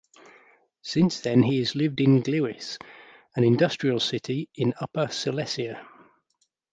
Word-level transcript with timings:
Since 0.81 1.19
then 1.19 1.43
he 1.43 1.59
has 1.59 1.75
lived 1.75 2.01
in 2.01 2.23
Gliwice, 2.23 2.79
an 3.35 3.43
industrial 3.43 3.99
city 3.99 4.49
in 4.55 4.73
Upper 4.81 5.09
Silesia. 5.09 5.87